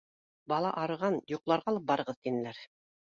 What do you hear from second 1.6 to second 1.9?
алып